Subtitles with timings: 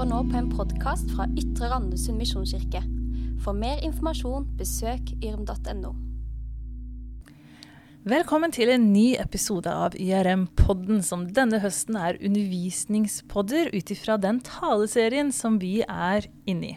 [0.00, 2.80] hører nå på en podkast fra Ytre Randesund misjonskirke.
[3.44, 5.90] For mer informasjon, besøk yrm.no.
[8.08, 14.40] Velkommen til en ny episode av YRM-podden, som denne høsten er undervisningspodder ut ifra den
[14.46, 16.74] taleserien som vi er inne i.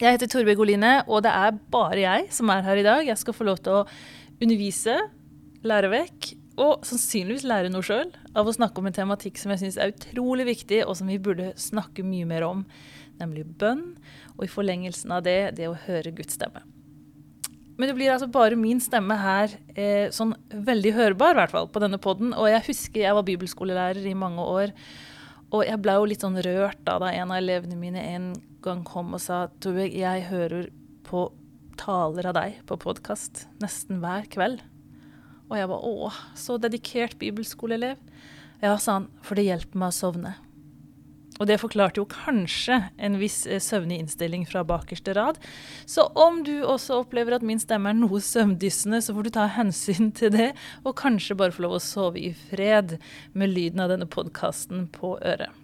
[0.00, 3.04] Jeg heter Torbjørg Oline, og det er bare jeg som er her i dag.
[3.12, 3.86] Jeg skal få lov til å
[4.40, 4.96] undervise,
[5.68, 9.62] lære vekk og sannsynligvis lære noe sjøl av å snakke om en tematikk som jeg
[9.62, 12.66] syns er utrolig viktig, og som vi burde snakke mye mer om,
[13.20, 13.94] nemlig bønn,
[14.36, 16.64] og i forlengelsen av det, det å høre Guds stemme.
[17.80, 21.70] Men det blir altså bare min stemme her, eh, sånn veldig hørbar, i hvert fall,
[21.72, 22.34] på denne poden.
[22.36, 24.74] Og jeg husker jeg var bibelskolelærer i mange år,
[25.52, 28.32] og jeg ble jo litt sånn rørt da, da en av elevene mine en
[28.64, 30.68] gang kom og sa Torbjørg, jeg hører
[31.08, 31.26] på
[31.80, 34.62] taler av deg på podkast nesten hver kveld.
[35.52, 38.00] Og jeg var å, så dedikert bibelskoleelev.
[38.62, 40.32] Ja, sa han, for det hjelper meg å sovne.
[41.40, 45.40] Og det forklarte jo kanskje en viss eh, søvnig innstilling fra bakerste rad.
[45.90, 49.48] Så om du også opplever at min stemme er noe søvndyssende, så får du ta
[49.56, 50.52] hensyn til det,
[50.86, 52.98] og kanskje bare få lov å sove i fred
[53.36, 55.61] med lyden av denne podkasten på øret.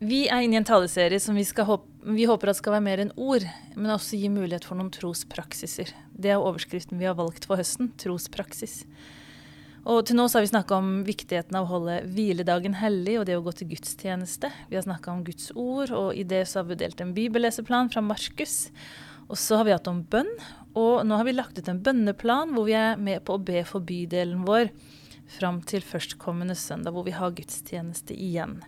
[0.00, 3.00] Vi er inne i en taleserie som vi, håpe, vi, håper at skal være mer
[3.02, 3.44] enn ord,
[3.76, 5.90] men også gi mulighet for noen trospraksiser.
[6.16, 8.86] Det er overskriften vi har valgt for høsten trospraksis.
[9.84, 13.26] Og til nå så har vi snakka om viktigheten av å holde hviledagen hellig og
[13.28, 14.48] det å gå til gudstjeneste.
[14.72, 17.92] Vi har snakka om Guds ord, og i det så har vi delt en bibelleseplan
[17.92, 18.70] fra Markus.
[19.28, 20.32] Og så har vi hatt om bønn,
[20.80, 23.66] og nå har vi lagt ut en bønneplan hvor vi er med på å be
[23.68, 24.72] for bydelen vår
[25.30, 28.62] fram til førstkommende søndag, hvor vi har gudstjeneste igjen.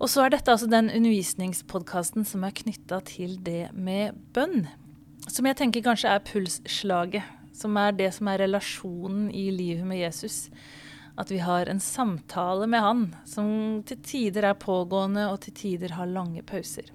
[0.00, 4.64] Og så er dette altså den undervisningspodkasten som er knytta til det med bønn.
[5.28, 7.36] Som jeg tenker kanskje er pulsslaget.
[7.52, 10.46] Som er det som er relasjonen i livet med Jesus.
[11.20, 13.50] At vi har en samtale med han som
[13.84, 16.88] til tider er pågående, og til tider har lange pauser.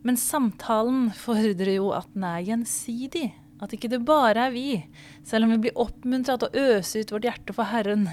[0.00, 3.26] Men samtalen fordrer jo at den er gjensidig.
[3.60, 4.80] At ikke det bare er vi,
[5.28, 8.08] selv om vi blir oppmuntra til å øse ut vårt hjerte for Herren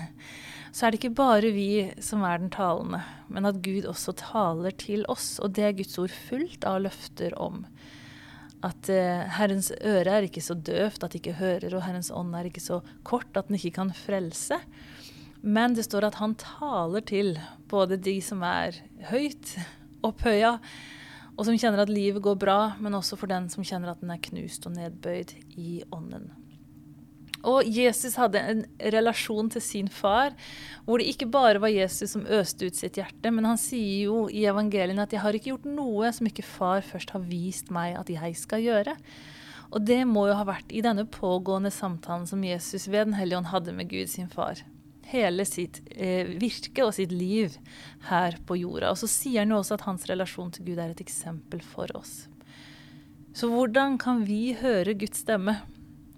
[0.71, 1.69] så er det ikke bare vi
[2.03, 3.01] som er den talende,
[3.31, 5.37] men at Gud også taler til oss.
[5.43, 7.63] Og det er Guds ord fullt av løfter om.
[8.65, 12.35] At eh, Herrens øre er ikke så døvt at det ikke hører, og Herrens ånd
[12.35, 14.59] er ikke så kort at den ikke kan frelse.
[15.45, 17.35] Men det står at han taler til
[17.69, 18.79] både de som er
[19.11, 19.53] høyt
[20.05, 20.57] opphøya,
[21.37, 24.09] og som kjenner at livet går bra, men også for den som kjenner at den
[24.13, 26.31] er knust og nedbøyd i ånden.
[27.47, 30.33] Og Jesus hadde en relasjon til sin far,
[30.83, 34.27] hvor det ikke bare var Jesus som øste ut sitt hjerte, men han sier jo
[34.27, 37.95] i evangeliene at 'jeg har ikke gjort noe som ikke far først har vist meg
[37.95, 38.97] at jeg skal gjøre'.
[39.71, 43.37] Og det må jo ha vært i denne pågående samtalen som Jesus ved Den hellige
[43.37, 44.63] ånd hadde med Gud sin far.
[45.07, 47.57] Hele sitt eh, virke og sitt liv
[48.09, 48.91] her på jorda.
[48.91, 51.91] Og så sier han jo også at hans relasjon til Gud er et eksempel for
[51.95, 52.27] oss.
[53.35, 55.59] Så hvordan kan vi høre Guds stemme?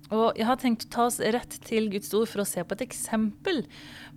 [0.09, 2.75] Og jeg har tenkt å ta oss rett til Guds ord for å se på
[2.75, 3.61] et eksempel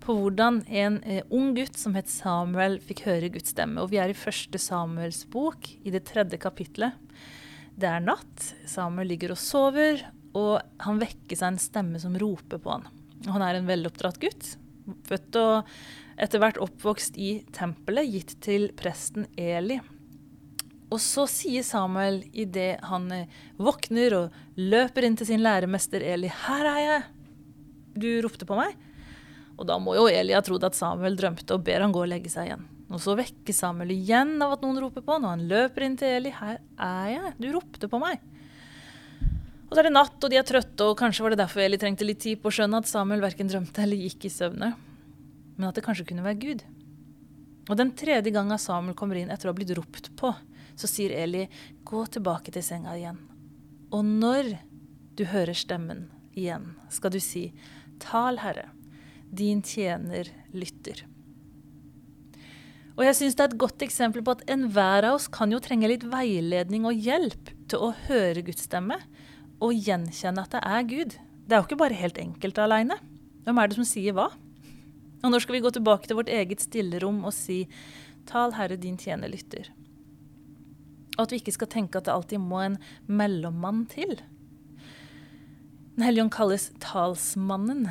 [0.03, 3.83] på hvordan en eh, ung gutt som het Samuel, fikk høre Guds stemme.
[3.83, 6.97] Og vi er i første Samuels bok, i det tredje kapitlet.
[7.77, 12.61] Det er natt, Samuel ligger og sover, og han vekkes av en stemme som roper
[12.63, 12.89] på han.
[13.29, 14.55] Han er en veloppdratt gutt,
[15.07, 15.69] født og
[16.23, 19.79] etter hvert oppvokst i tempelet, gitt til presten Eli.
[20.93, 26.29] Og så sier Samuel idet han eh, våkner og løper inn til sin læremester Eli,
[26.29, 27.07] 'Her er jeg!'
[28.03, 28.77] Du ropte på meg?
[29.57, 32.11] Og da må jo Eli ha trodd at Samuel drømte, og ber han gå og
[32.13, 32.65] legge seg igjen.
[32.93, 35.97] Og så vekker Samuel igjen av at noen roper på han, og han løper inn
[35.97, 36.33] til Eli.
[36.37, 37.35] 'Her er jeg!
[37.41, 38.21] Du ropte på meg!'
[39.73, 41.79] Og så er det natt, og de er trøtte, og kanskje var det derfor Eli
[41.81, 44.75] trengte litt tid på å skjønne at Samuel verken drømte eller gikk i søvne,
[45.57, 46.65] men at det kanskje kunne være Gud.
[47.71, 50.35] Og den tredje gangen Samuel kommer inn etter å ha blitt ropt på,
[50.77, 51.47] så sier Eli,
[51.85, 53.21] gå tilbake til senga igjen.
[53.93, 54.55] Og når
[55.19, 57.51] du hører stemmen igjen, skal du si,
[58.03, 58.71] tal, Herre,
[59.33, 61.05] din tjener lytter.
[62.93, 65.61] Og jeg syns det er et godt eksempel på at enhver av oss kan jo
[65.65, 68.99] trenge litt veiledning og hjelp til å høre Guds stemme
[69.63, 71.17] og gjenkjenne at det er Gud.
[71.47, 72.99] Det er jo ikke bare helt enkelt aleine.
[73.47, 74.29] Hvem er det som sier hva?
[75.23, 77.63] Og når skal vi gå tilbake til vårt eget stillerom og si,
[78.29, 79.71] tal Herre, din tjener lytter.
[81.19, 84.17] Og at vi ikke skal tenke at det alltid må en mellommann til.
[85.93, 87.87] Den hellige ånd kalles talsmannen.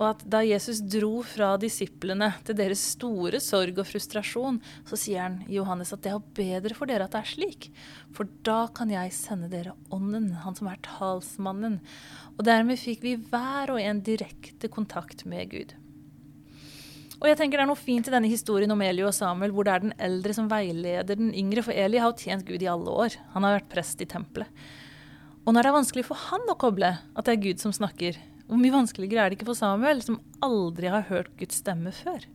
[0.00, 5.26] Og at da Jesus dro fra disiplene til deres store sorg og frustrasjon, så sier
[5.26, 7.68] han Johannes at det er bedre for dere at det er slik.
[8.16, 11.82] For da kan jeg sende dere Ånden, han som er talsmannen.
[12.38, 15.76] Og dermed fikk vi hver og en direkte kontakt med Gud.
[17.22, 19.66] Og jeg tenker Det er noe fint i denne historien om Eli og Samuel, hvor
[19.66, 21.62] det er den eldre som veileder den yngre.
[21.62, 23.14] For Eli har jo tjent Gud i alle år.
[23.36, 24.50] Han har vært prest i tempelet.
[25.46, 28.18] Og når det er vanskelig for han å koble at det er Gud som snakker,
[28.46, 32.26] hvor mye vanskeligere er det ikke for Samuel, som aldri har hørt Guds stemme før?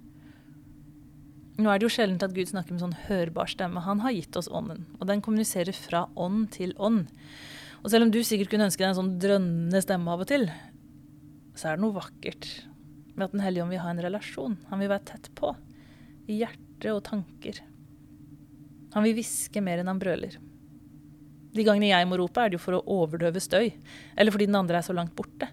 [1.60, 3.84] Nå er det jo sjelden at Gud snakker med sånn hørbar stemme.
[3.84, 7.10] Han har gitt oss ånden, og den kommuniserer fra ånd til ånd.
[7.84, 10.48] Og selv om du sikkert kunne ønske deg en sånn drønnende stemme av og til,
[11.58, 12.50] så er det noe vakkert
[13.18, 14.58] med at Den hellige ånd vil ha en relasjon.
[14.70, 15.54] Han vil være tett på.
[16.30, 17.62] I hjerte og tanker.
[18.94, 20.38] Han vil hviske mer enn han brøler.
[21.58, 23.72] De gangene jeg må rope, er det jo for å overdøve støy,
[24.16, 25.50] eller fordi den andre er så langt borte.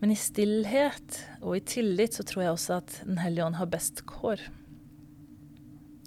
[0.00, 3.68] Men i stillhet og i tillit så tror jeg også at Den hellige ånd har
[3.72, 4.42] best kår.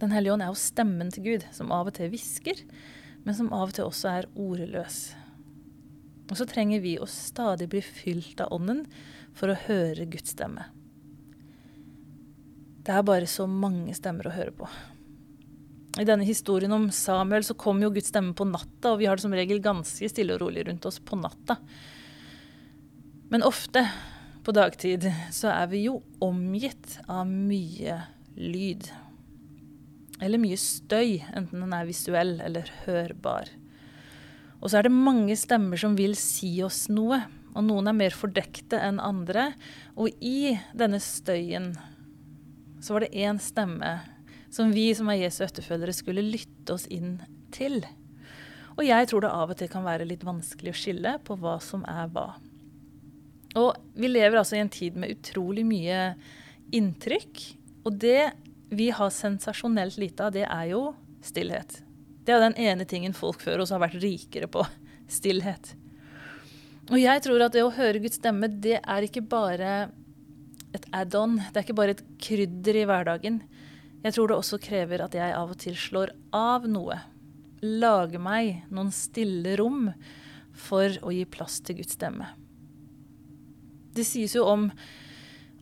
[0.01, 2.63] Den hellige ånd er jo stemmen til Gud, som av og til hvisker,
[3.23, 5.13] men som av og til også er ordløs.
[6.31, 8.85] Og så trenger vi å stadig bli fylt av Ånden
[9.35, 10.69] for å høre Guds stemme.
[12.83, 14.67] Det er bare så mange stemmer å høre på.
[16.01, 19.19] I denne historien om Samuel så kom jo Guds stemme på natta, og vi har
[19.19, 21.59] det som regel ganske stille og rolig rundt oss på natta.
[23.29, 23.85] Men ofte
[24.43, 28.01] på dagtid så er vi jo omgitt av mye
[28.35, 28.89] lyd.
[30.23, 33.51] Eller mye støy, enten den er visuell eller hørbar.
[34.63, 37.19] Og så er det mange stemmer som vil si oss noe.
[37.53, 39.51] Og noen er mer fordekte enn andre.
[39.99, 41.73] Og i denne støyen
[42.83, 43.97] så var det én stemme
[44.53, 47.17] som vi som er Jesu etterfølgere, skulle lytte oss inn
[47.53, 47.81] til.
[48.77, 51.57] Og jeg tror det av og til kan være litt vanskelig å skille på hva
[51.63, 52.27] som er hva.
[53.59, 56.13] Og vi lever altså i en tid med utrolig mye
[56.73, 57.41] inntrykk.
[57.85, 58.31] Og det
[58.73, 60.85] vi har sensasjonelt lite av, det er jo
[61.25, 61.81] stillhet.
[62.23, 64.63] Det er jo den ene tingen folk før oss har vært rikere på.
[65.17, 65.73] Stillhet.
[66.91, 69.73] Og jeg tror at det å høre Guds stemme, det er ikke bare
[70.75, 71.37] et add-on.
[71.39, 73.41] Det er ikke bare et krydder i hverdagen.
[74.03, 76.97] Jeg tror det også krever at jeg av og til slår av noe.
[77.63, 79.87] Lager meg noen stille rom
[80.53, 82.27] for å gi plass til Guds stemme.
[83.93, 84.67] Det sies jo om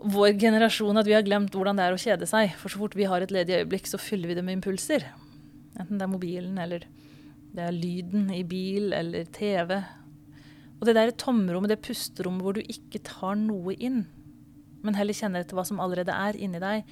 [0.01, 2.55] vår generasjon at vi har glemt hvordan det er å kjede seg.
[2.57, 5.05] For så fort vi har et ledig øyeblikk, så fyller vi det med impulser.
[5.81, 6.85] Enten det er mobilen, eller
[7.51, 9.81] det er lyden i bil eller TV
[10.81, 14.01] og det der tomrommet, det pusterommet hvor du ikke tar noe inn,
[14.81, 16.87] men heller kjenner etter hva som allerede er inni deg,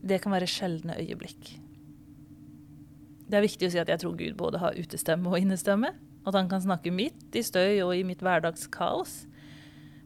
[0.00, 1.50] det kan være sjeldne øyeblikk.
[3.28, 5.92] Det er viktig å si at jeg tror Gud både har utestemme og innestemme.
[6.26, 9.20] At han kan snakke midt i støy og i mitt hverdagskaos.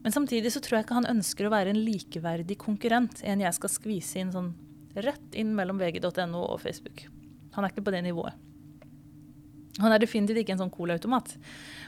[0.03, 3.23] Men samtidig så tror jeg ikke han ønsker å være en likeverdig konkurrent.
[3.25, 4.53] En jeg skal skvise inn sånn
[4.99, 7.07] rett inn mellom vg.no og Facebook.
[7.55, 8.35] Han er ikke på det nivået.
[9.83, 11.35] Han er definitivt ikke en sånn colaautomat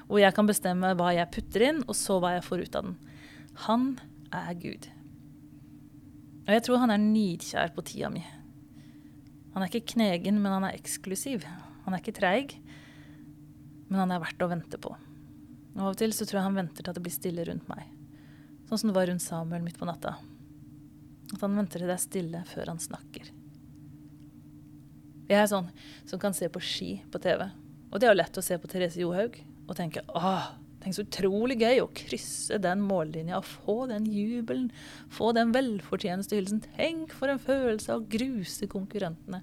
[0.09, 2.89] hvor jeg kan bestemme hva jeg putter inn, og så hva jeg får ut av
[2.89, 2.97] den.
[3.67, 3.87] Han
[4.35, 4.87] er Gud.
[6.47, 8.23] Og jeg tror han er nidkjær på tida mi.
[9.55, 11.47] Han er ikke knegen, men han er eksklusiv.
[11.87, 12.55] Han er ikke treig,
[13.89, 14.93] men han er verdt å vente på.
[15.77, 17.67] Og Av og til så tror jeg han venter til at det blir stille rundt
[17.71, 17.83] meg.
[18.69, 20.17] Sånn som det var rundt Samuel midt på natta.
[21.35, 23.31] At han venter til det er stille før han snakker.
[25.27, 25.71] Jeg er sånn
[26.07, 27.49] som kan se på ski på TV
[27.91, 30.51] og det er jo lett å se på Therese Johaug og tenke åh,
[30.83, 34.69] tenk så utrolig gøy å krysse den mållinja og få den jubelen,
[35.13, 36.61] få den velfortjeneste hilsen.
[36.77, 39.41] Tenk for en følelse av å gruse konkurrentene.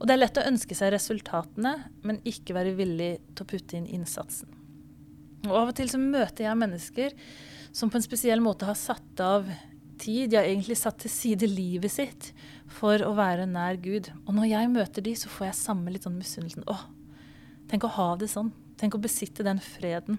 [0.00, 3.76] Og det er lett å ønske seg resultatene, men ikke være villig til å putte
[3.76, 4.50] inn innsatsen.
[5.46, 7.16] Og Av og til så møter jeg mennesker
[7.70, 9.46] som på en spesiell måte har satt av
[10.00, 12.30] tid, De har egentlig satt til side livet sitt
[12.70, 14.10] for å være nær Gud.
[14.26, 16.66] Og når jeg møter de, så får jeg samme litt sånn misunnelsen.
[16.70, 16.78] Å,
[17.70, 18.50] Tenk å ha det sånn.
[18.80, 20.18] Tenk å besitte den freden.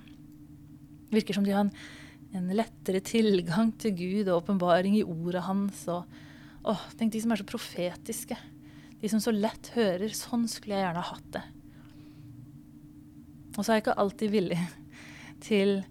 [1.11, 1.71] Virker som de har en,
[2.37, 5.81] en lettere tilgang til Gud og åpenbaring i ordet hans.
[5.91, 6.07] Og,
[6.63, 8.37] å, tenk de som er så profetiske.
[9.01, 10.15] De som så lett hører.
[10.15, 11.43] Sånn skulle jeg gjerne hatt det.
[13.57, 14.61] Og så er jeg ikke alltid villig
[15.43, 15.81] til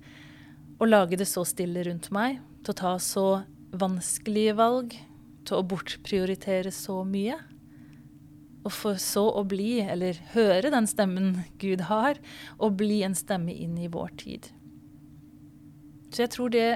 [0.80, 3.26] å lage det så stille rundt meg, til å ta så
[3.73, 4.97] vanskelige valg,
[5.49, 7.39] til å bortprioritere så mye.
[8.61, 12.21] Og for så å bli, eller høre den stemmen Gud har,
[12.61, 14.50] og bli en stemme inn i vår tid.
[16.11, 16.67] Så jeg tror det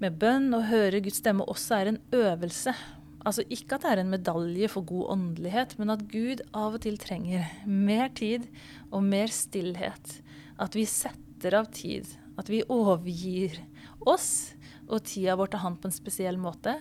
[0.00, 2.74] med bønn og høre Guds stemme også er en øvelse.
[3.20, 6.82] Altså ikke at det er en medalje for god åndelighet, men at Gud av og
[6.86, 8.48] til trenger mer tid
[8.88, 10.16] og mer stillhet.
[10.60, 12.08] At vi setter av tid.
[12.40, 13.60] At vi overgir
[14.08, 14.56] oss
[14.90, 16.76] og tida vår til Han på en spesiell måte.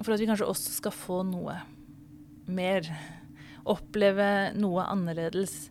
[0.00, 1.56] For at vi kanskje også skal få noe
[2.52, 2.86] mer.
[3.68, 5.70] Oppleve noe annerledes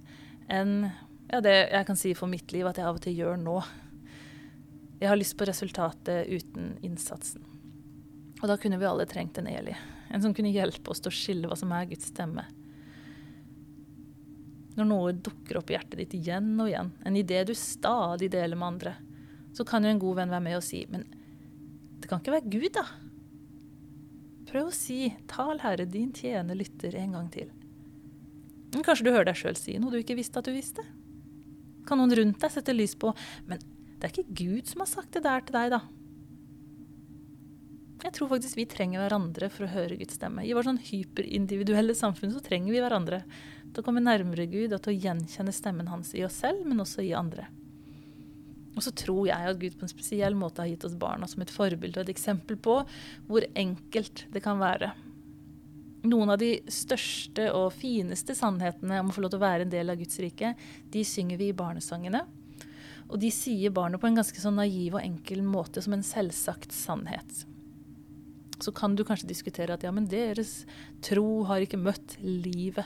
[0.51, 0.85] enn
[1.31, 3.57] ja, det jeg kan si for mitt liv at jeg av og til gjør nå.
[5.01, 7.43] Jeg har lyst på resultatet uten innsatsen.
[8.41, 9.73] Og da kunne vi alle trengt en Eli.
[10.11, 12.43] En som kunne hjelpe oss til å skille hva som er Guds stemme.
[14.75, 18.59] Når noe dukker opp i hjertet ditt igjen og igjen, en idé du stadig deler
[18.59, 18.93] med andre,
[19.55, 21.05] så kan jo en god venn være med og si Men
[22.01, 22.85] det kan ikke være Gud, da?
[24.51, 27.51] Prøv å si 'Tal, Herre, din tjener lytter' en gang til.
[28.73, 30.83] Men kanskje du hører deg sjøl si noe du ikke visste at du visste?
[31.87, 33.13] Kan noen rundt deg sette lys på
[33.45, 33.59] 'Men
[33.99, 35.87] det er ikke Gud som har sagt det der til deg', da'?
[38.01, 40.41] Jeg tror faktisk vi trenger hverandre for å høre Guds stemme.
[40.41, 43.21] I vårt sånn hyperindividuelle samfunn så trenger vi hverandre
[43.69, 46.81] til å komme nærmere Gud og til å gjenkjenne stemmen hans i oss selv, men
[46.81, 47.45] også i andre.
[48.71, 51.43] Og så tror jeg at Gud på en spesiell måte har gitt oss barna som
[51.43, 52.77] et forbilde og et eksempel på
[53.27, 54.93] hvor enkelt det kan være.
[56.07, 59.73] Noen av de største og fineste sannhetene om å få lov til å være en
[59.73, 60.55] del av Guds rike,
[60.89, 62.23] de synger vi i barnesangene.
[63.11, 66.73] Og de sier barnet på en ganske sånn naiv og enkel måte som en selvsagt
[66.73, 67.45] sannhet
[68.63, 70.63] så kan du kanskje diskutere at ja, men deres
[71.05, 72.85] tro har ikke møtt livet.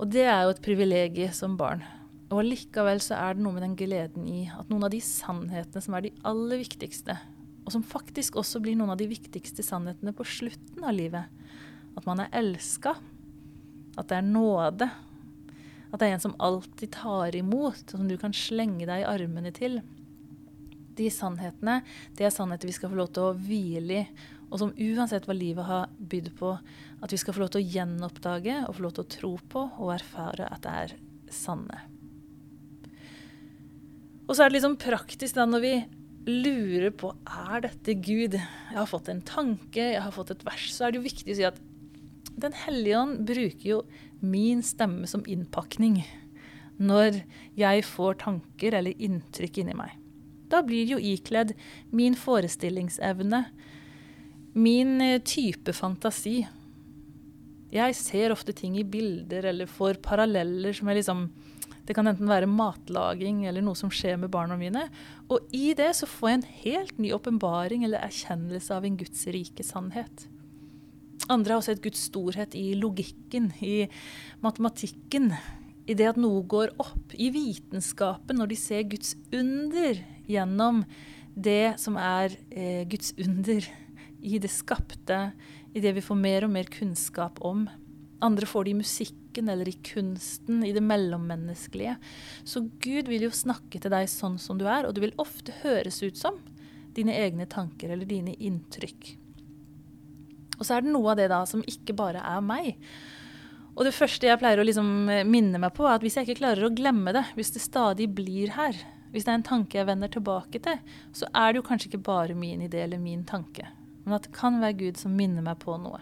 [0.00, 1.84] Og det er jo et privilegium som barn.
[2.32, 5.84] Og allikevel så er det noe med den gleden i at noen av de sannhetene
[5.84, 7.18] som er de aller viktigste,
[7.62, 11.28] og som faktisk også blir noen av de viktigste sannhetene på slutten av livet,
[11.92, 12.96] at man er elska,
[14.00, 14.88] at det er nåde,
[15.92, 19.10] at det er en som alltid tar imot, og som du kan slenge deg i
[19.10, 19.82] armene til.
[20.96, 21.82] De sannhetene,
[22.16, 24.06] det er sannheter vi skal få lov til å hvile i
[24.52, 26.50] og som uansett hva livet har bydd på,
[27.00, 29.64] at vi skal få lov til å gjenoppdage og få lov til å tro på
[29.80, 30.94] og erfare at det er
[31.32, 31.91] sanne.
[34.32, 35.72] Og så er det liksom praktisk da når vi
[36.24, 38.38] lurer på er dette Gud.
[38.38, 40.70] Jeg har fått en tanke, jeg har fått et vers.
[40.72, 41.60] Så er det jo viktig å si at
[42.32, 43.82] Den hellige ånd bruker jo
[44.24, 45.98] min stemme som innpakning
[46.80, 47.18] når
[47.60, 49.92] jeg får tanker eller inntrykk inni meg.
[50.48, 51.52] Da blir jo ikledd
[51.92, 53.44] min forestillingsevne,
[54.52, 56.42] Min eh, type fantasi
[57.72, 61.22] Jeg ser ofte ting i bilder eller får paralleller som er liksom
[61.86, 64.84] Det kan enten være matlaging eller noe som skjer med barna mine.
[65.32, 69.26] Og i det så får jeg en helt ny åpenbaring eller erkjennelse av en Guds
[69.34, 70.28] rike sannhet.
[71.30, 73.88] Andre har et Guds storhet i logikken, i
[74.42, 75.32] matematikken.
[75.86, 77.14] I det at noe går opp.
[77.14, 79.98] I vitenskapen, når de ser Guds under
[80.30, 80.84] gjennom
[81.34, 83.66] det som er eh, Guds under
[84.22, 85.32] i det skapte,
[85.74, 87.66] i det vi får mer og mer kunnskap om.
[88.22, 91.96] Andre får det i musikken eller i kunsten, i det mellommenneskelige.
[92.44, 95.54] Så Gud vil jo snakke til deg sånn som du er, og du vil ofte
[95.62, 96.38] høres ut som
[96.96, 99.16] dine egne tanker eller dine inntrykk.
[100.58, 102.76] Og så er det noe av det da som ikke bare er meg.
[103.72, 104.88] Og det første jeg pleier å liksom
[105.26, 108.10] minne meg på, er at hvis jeg ikke klarer å glemme det, hvis det stadig
[108.14, 108.76] blir her,
[109.12, 110.82] hvis det er en tanke jeg vender tilbake til,
[111.16, 113.66] så er det jo kanskje ikke bare min idé eller min tanke
[114.04, 116.00] men at det kan være Gud som minner meg på noe.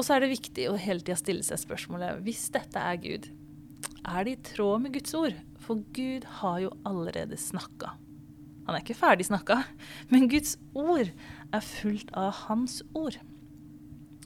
[0.00, 3.26] Og så er det viktig å hele tida stille seg spørsmålet hvis dette er Gud,
[4.08, 5.34] er det i tråd med Guds ord?
[5.60, 7.98] For Gud har jo allerede snakka.
[8.64, 9.58] Han er ikke ferdig snakka,
[10.08, 13.18] men Guds ord er fullt av Hans ord.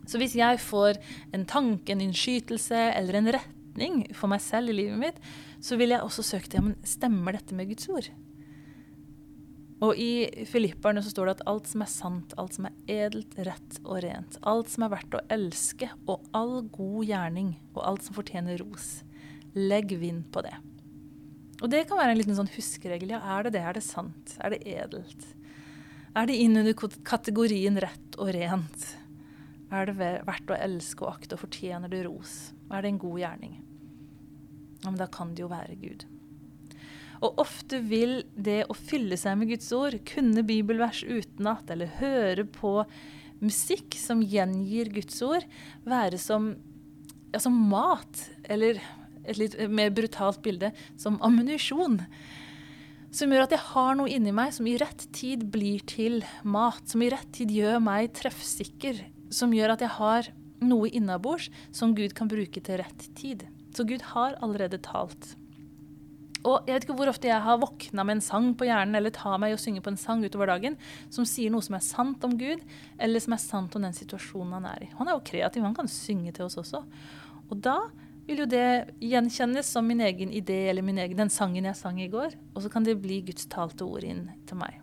[0.07, 1.01] Så hvis jeg får
[1.35, 5.19] en tanke, en innskytelse eller en retning for meg selv i livet mitt,
[5.65, 8.13] så vil jeg også søke til ja, men stemmer dette med Guds ord.
[9.85, 13.35] Og i Filipperne så står det at alt som er sant, alt som er edelt,
[13.45, 18.07] rett og rent, alt som er verdt å elske, og all god gjerning, og alt
[18.07, 19.03] som fortjener ros,
[19.53, 20.55] legg vind på det.
[21.61, 23.13] Og det kan være en liten sånn huskeregel.
[23.15, 23.65] Ja, er det det?
[23.65, 24.37] Er det sant?
[24.41, 25.29] Er det edelt?
[26.15, 26.77] Er det innunder
[27.07, 28.89] kategorien rett og rent?
[29.75, 32.55] Er det verdt å elske og akte, og fortjener det ros?
[32.71, 33.55] Er det en god gjerning?
[34.85, 36.05] Ja, men da kan det jo være Gud.
[37.23, 42.47] Og ofte vil det å fylle seg med Guds ord, kunne bibelvers utenat eller høre
[42.49, 42.81] på
[43.45, 45.45] musikk som gjengir Guds ord,
[45.87, 46.55] være som,
[47.33, 48.29] ja, som mat.
[48.49, 48.81] Eller
[49.25, 52.01] et litt mer brutalt bilde som ammunisjon.
[53.15, 56.83] Som gjør at jeg har noe inni meg som i rett tid blir til mat.
[56.91, 59.05] Som i rett tid gjør meg treffsikker.
[59.35, 60.33] Som gjør at jeg har
[60.65, 63.47] noe innabords som Gud kan bruke til rett tid.
[63.75, 65.35] Så Gud har allerede talt.
[66.45, 69.15] Og jeg vet ikke hvor ofte jeg har våkna med en sang på hjernen eller
[69.17, 70.77] tar meg og synger på en sang utover dagen
[71.13, 72.61] som sier noe som er sant om Gud,
[73.01, 74.91] eller som er sant om den situasjonen han er i.
[74.99, 76.83] Han er jo kreativ, han kan synge til oss også.
[77.49, 77.79] Og da
[78.29, 82.01] vil jo det gjenkjennes som min egen idé eller min egen, den sangen jeg sang
[82.01, 82.37] i går.
[82.55, 84.81] Og så kan det bli Guds talte ord inn til meg.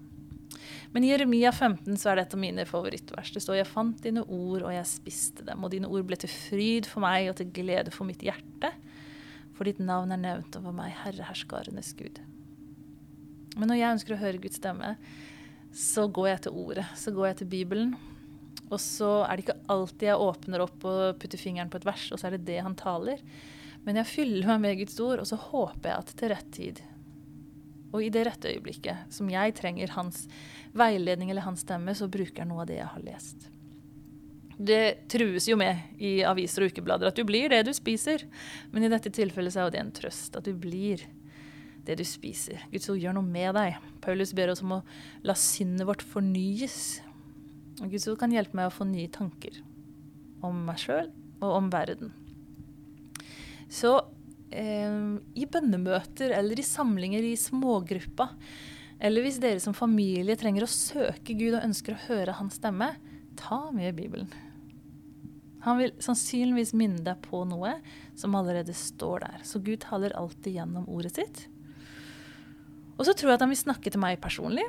[0.91, 3.31] Men i Jeremia 15 så er det et av mine favorittvers.
[3.33, 5.63] Det står jeg fant dine ord, og jeg spiste dem.
[5.63, 8.73] Og dine ord ble til fryd for meg og til glede for mitt hjerte
[9.61, 12.17] for ditt navn er nevnt over meg, Herre herskarenes Gud.
[13.53, 14.95] Men når jeg ønsker å høre Guds stemme,
[15.69, 16.85] så går jeg til ordet.
[16.97, 17.91] Så går jeg til Bibelen.
[18.71, 22.07] Og så er det ikke alltid jeg åpner opp og putter fingeren på et vers,
[22.09, 23.21] og så er det det han taler.
[23.85, 26.81] Men jeg fyller meg med Guds ord, og så håper jeg at til rett tid
[27.91, 30.23] og i det rette øyeblikket som jeg trenger hans
[30.77, 33.49] veiledning eller hans stemme, så bruker jeg noe av det jeg har lest.
[34.61, 38.27] Det trues jo med i aviser og ukeblader at du blir det du spiser.
[38.73, 41.01] Men i dette tilfellet så er det en trøst at du blir
[41.87, 42.61] det du spiser.
[42.69, 43.79] Guds ord gjør noe med deg.
[44.03, 44.83] Paulus ber oss om å
[45.25, 47.01] la sinnet vårt fornyes.
[47.81, 49.57] Og Guds ord kan hjelpe meg å få nye tanker
[50.45, 51.09] om meg sjøl
[51.41, 52.11] og om verden.
[53.71, 53.95] Så
[54.53, 54.99] eh,
[55.33, 58.29] i bønnemøter eller i samlinger i smågruppa,
[59.01, 62.91] eller hvis dere som familie trenger å søke Gud og ønsker å høre hans stemme,
[63.39, 64.29] ta med Bibelen.
[65.65, 67.75] Han vil sannsynligvis minne deg på noe
[68.17, 69.43] som allerede står der.
[69.45, 71.43] Så Gud taler alltid gjennom ordet sitt.
[72.97, 74.65] Og så tror jeg at han vil snakke til meg personlig.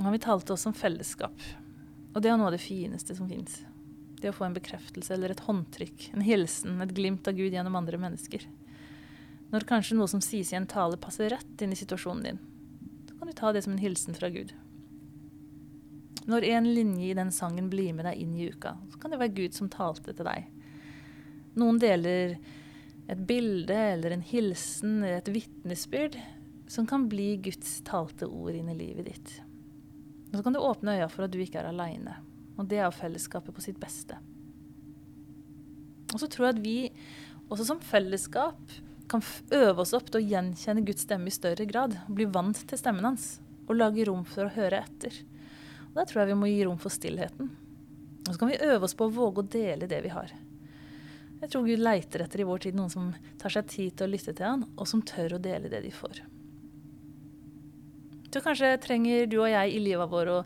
[0.00, 1.48] Han vil tale til oss som fellesskap.
[2.14, 3.60] Og det er noe av det fineste som fins.
[4.20, 7.78] Det å få en bekreftelse eller et håndtrykk, en hilsen, et glimt av Gud gjennom
[7.78, 8.44] andre mennesker.
[9.50, 12.42] Når kanskje noe som sies i en tale, passer rett inn i situasjonen din,
[13.08, 14.52] så kan du ta det som en hilsen fra Gud.
[16.28, 19.20] Når en linje i den sangen blir med deg inn i uka, så kan det
[19.20, 20.48] være Gud som talte til deg.
[21.58, 22.36] Noen deler
[23.10, 26.18] et bilde eller en hilsen et vitnesbyrd
[26.70, 29.32] som kan bli Guds talte ord inn i livet ditt.
[30.30, 32.20] Og så kan du åpne øya for at du ikke er aleine.
[32.60, 34.18] Og det er fellesskapet på sitt beste.
[36.12, 36.76] Og så tror jeg at vi
[37.50, 38.78] også som fellesskap
[39.10, 39.24] kan
[39.56, 41.96] øve oss opp til å gjenkjenne Guds stemme i større grad.
[42.06, 45.14] Bli vant til stemmen hans og lage rom for å høre etter.
[45.90, 47.50] Og Da tror jeg vi må gi rom for stillheten.
[48.26, 50.32] Og så kan vi øve oss på å våge å dele det vi har.
[51.40, 54.12] Jeg tror Gud leiter etter i vår tid noen som tar seg tid til å
[54.12, 56.20] lytte til han, og som tør å dele det de får.
[58.30, 60.42] Så kanskje trenger du og jeg i livet vårt å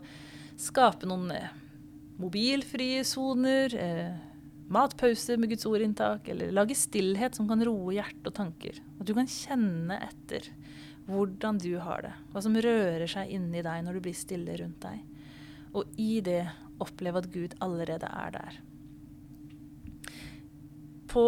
[0.57, 1.51] skape noen eh,
[2.17, 4.15] mobilfrie soner, eh,
[4.71, 8.79] matpause med Guds ordinntak, eller lage stillhet som kan roe hjerte og tanker.
[8.97, 10.47] At du kan kjenne etter
[11.05, 14.81] hvordan du har det, hva som rører seg inni deg når du blir stille rundt
[14.87, 15.03] deg.
[15.75, 16.43] Og i det
[16.81, 18.57] oppleve at Gud allerede er der.
[21.11, 21.25] På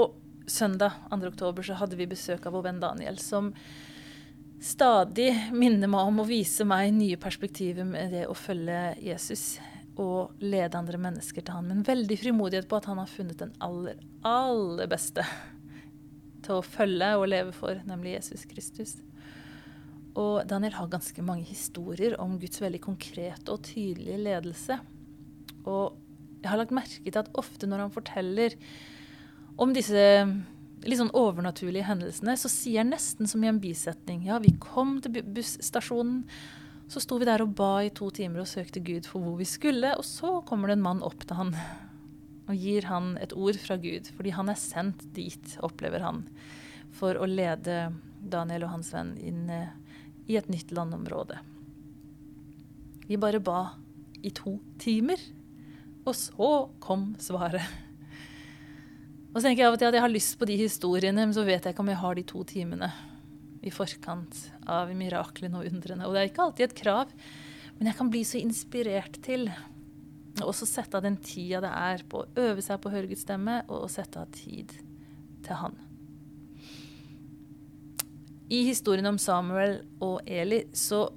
[0.47, 1.27] søndag 2.
[1.27, 3.51] oktober så hadde vi besøk av vår venn Daniel, som
[4.63, 9.57] stadig minner meg om å vise meg nye perspektiver med det å følge Jesus
[9.97, 13.53] og lede andre mennesker til han, men veldig frimodighet på at han har funnet den
[13.63, 15.25] aller, aller beste
[16.45, 18.97] til å følge og leve for, nemlig Jesus Kristus.
[20.17, 24.80] Og Daniel har ganske mange historier om Guds veldig konkrete og tydelige ledelse.
[25.69, 25.97] Og
[26.41, 28.56] jeg har lagt merke til at ofte når han forteller
[29.58, 30.03] om disse
[30.86, 34.99] litt sånn overnaturlige hendelsene, så sier han nesten som i en bisetning Ja, vi kom
[35.01, 36.21] til busstasjonen,
[36.88, 39.47] så sto vi der og ba i to timer og søkte Gud for hvor vi
[39.49, 41.53] skulle, og så kommer det en mann opp til han
[42.47, 46.21] og gir han et ord fra Gud, fordi han er sendt dit, opplever han,
[46.95, 47.89] for å lede
[48.23, 49.73] Daniel og hans venn inn eh,
[50.27, 51.39] i et nytt landområde.
[53.07, 53.59] Vi bare ba
[54.21, 55.21] i to timer,
[56.07, 56.51] og så
[56.83, 57.63] kom svaret.
[59.31, 61.35] Og så tenker jeg av og til at jeg har lyst på de historiene, men
[61.35, 62.91] så vet jeg ikke om jeg har de to timene
[63.67, 66.07] i forkant av miraklene og undrene.
[66.07, 67.11] Og det er ikke alltid et krav,
[67.77, 69.47] men jeg kan bli så inspirert til
[70.41, 73.09] å også sette av den tida det er på å øve seg på å høre
[73.09, 74.73] Guds stemme, og sette av tid
[75.45, 75.77] til Han.
[78.47, 81.10] I historien om Samuel og Eli så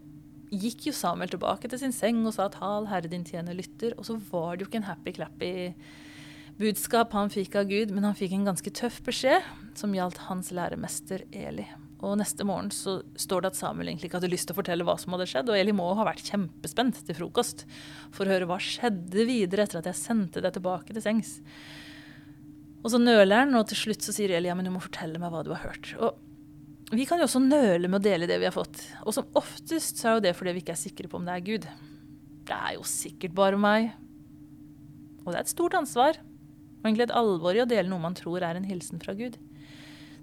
[0.51, 3.95] gikk jo Samuel tilbake til sin seng og sa at 'Hal, Herre din tjener lytter',
[3.97, 5.75] og så var det jo ikke en happy-clappy
[6.59, 9.47] budskap han fikk av Gud, men han fikk en ganske tøff beskjed
[9.79, 11.69] som gjaldt hans læremester Eli.
[12.03, 14.85] Og neste morgen så står det at Samuel egentlig ikke hadde lyst til å fortelle
[14.85, 17.65] hva som hadde skjedd, og Eli må ha vært kjempespent til frokost
[18.11, 21.39] for å høre hva skjedde videre etter at jeg sendte deg tilbake til sengs.
[22.83, 25.21] Og så nøler han, og til slutt så sier Eli ja, men du må fortelle
[25.21, 25.93] meg hva du har hørt.
[26.01, 26.17] Og
[26.99, 28.81] vi kan jo også nøle med å dele det vi har fått.
[29.07, 31.37] Og som oftest så er jo det fordi vi ikke er sikre på om det
[31.37, 31.69] er Gud.
[32.49, 33.93] Det er jo sikkert bare meg.
[35.23, 36.19] Og det er et stort ansvar,
[36.81, 39.37] og egentlig et alvor i å dele noe man tror er en hilsen fra Gud.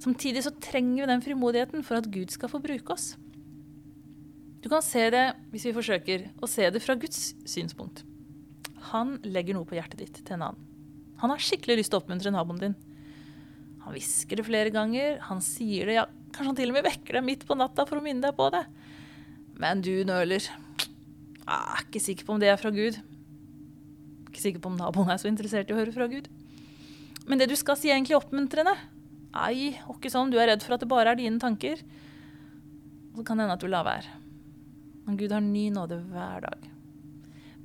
[0.04, 3.14] Samtidig så trenger vi den frimodigheten for at Gud skal få bruke oss.
[4.62, 8.04] Du kan se det, hvis vi forsøker, å se det fra Guds synspunkt.
[8.92, 10.66] Han legger noe på hjertet ditt til en annen.
[11.22, 12.76] Han har skikkelig lyst til å oppmuntre naboen din.
[13.86, 16.06] Han hvisker det flere ganger, han sier det, ja,
[16.38, 18.50] kanskje han til og med vekker deg midt på natta for å minne deg på
[18.54, 18.64] det.
[19.58, 20.46] Men du nøler.
[20.46, 23.00] Jeg er ikke sikker på om det er fra Gud.
[24.28, 26.30] Ikke sikker på om naboen er så interessert i å høre fra Gud.
[27.28, 28.76] Men det du skal si, er egentlig oppmuntrende.
[29.34, 31.82] Nei, ikke sånn, du er redd for at det bare er dine tanker.
[33.12, 34.14] Og så kan det hende at du lar være.
[35.08, 36.68] Men Gud har ny nåde hver dag.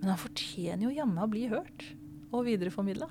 [0.00, 1.84] Men han fortjener jo jammen å bli hørt
[2.32, 3.10] og videreformidla.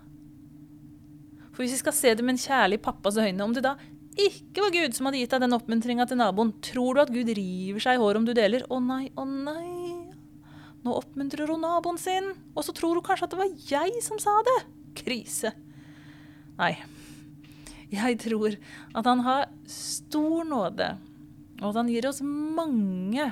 [1.52, 3.76] For hvis vi skal se det med en kjærlig pappas øyne, om du da
[4.20, 7.30] ikke var Gud som hadde gitt deg den oppmuntringa til naboen, tror du at Gud
[7.38, 8.66] river seg i håret om du deler?
[8.68, 10.12] Å nei, å nei.
[10.82, 14.20] Nå oppmuntrer hun naboen sin, og så tror hun kanskje at det var jeg som
[14.22, 14.58] sa det.
[14.98, 15.54] Krise.
[16.58, 16.74] Nei.
[17.92, 18.56] Jeg tror
[18.96, 20.94] at han har stor nåde,
[21.62, 23.30] og at han gir oss mange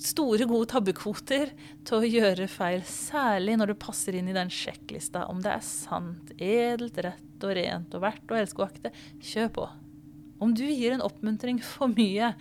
[0.00, 1.52] store, gode tabbekvoter
[1.86, 5.66] til å gjøre feil, særlig når det passer inn i den sjekklista om det er
[5.66, 8.92] sant, edelt, rett og rent og verdt å elske og akte.
[9.24, 9.66] Kjør på.
[10.40, 12.32] Om du gir en oppmuntring for mye,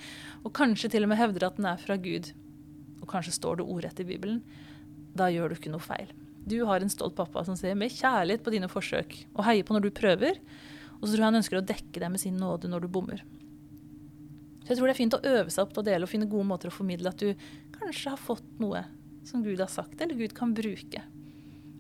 [0.44, 2.32] og kanskje til og med hevder at den er fra Gud,
[3.00, 4.42] og kanskje står det ordrett i Bibelen,
[5.18, 6.14] da gjør du ikke noe feil.
[6.50, 9.76] Du har en stolt pappa som ser med kjærlighet på dine forsøk og heier på
[9.76, 10.40] når du prøver,
[11.00, 13.24] og så tror jeg han ønsker å dekke deg med sin nåde når du bommer.
[14.70, 16.28] Så jeg tror det er fint å øve seg opp til å dele og finne
[16.30, 17.32] gode måter å formidle at du
[17.74, 18.84] kanskje har fått noe
[19.26, 21.02] som Gud har sagt, eller Gud kan bruke.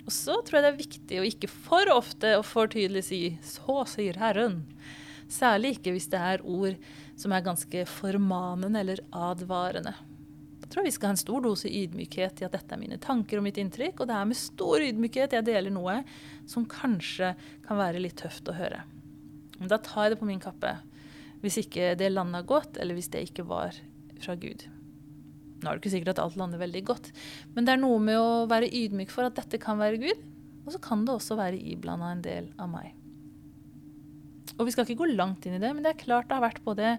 [0.07, 3.37] Og så tror jeg det er viktig å ikke for ofte og for tydelig si
[3.45, 4.63] 'så sier Herren'.
[5.29, 6.81] Særlig ikke hvis det er ord
[7.15, 9.93] som er ganske formanende eller advarende.
[10.57, 12.97] Da tror jeg vi skal ha en stor dose ydmykhet i at dette er mine
[12.97, 16.03] tanker og mitt inntrykk, og det er med stor ydmykhet jeg deler noe
[16.47, 17.35] som kanskje
[17.67, 18.81] kan være litt tøft å høre.
[19.59, 20.79] Men da tar jeg det på min kappe
[21.43, 23.75] hvis ikke det landa godt, eller hvis det ikke var
[24.19, 24.65] fra Gud.
[25.59, 27.09] Nå er det ikke sikkert at alt lander veldig godt,
[27.55, 30.23] men det er noe med å være ydmyk for at dette kan være Gud,
[30.65, 32.93] og så kan det også være iblanda en del av meg.
[34.59, 36.47] Og vi skal ikke gå langt inn i det, men det er klart det har
[36.47, 36.95] vært både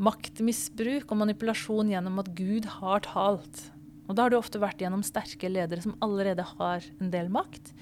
[0.00, 3.66] maktmisbruk og manipulasjon gjennom at Gud har talt.
[4.08, 7.74] Og da har det ofte vært gjennom sterke ledere som allerede har en del makt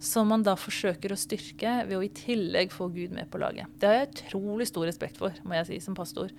[0.00, 3.68] som man da forsøker å styrke ved å i tillegg få Gud med på laget.
[3.76, 6.32] Det har jeg utrolig stor respekt for, må jeg si, som pastor.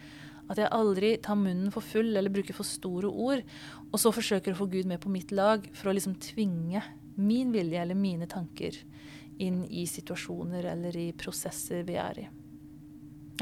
[0.49, 3.43] At jeg aldri tar munnen for full eller bruker for store ord,
[3.91, 6.81] og så forsøker å få Gud med på mitt lag for å liksom tvinge
[7.21, 8.75] min vilje eller mine tanker
[9.41, 12.25] inn i situasjoner eller i prosesser vi er i.